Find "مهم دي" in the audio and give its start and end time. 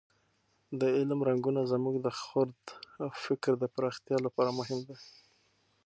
4.59-4.97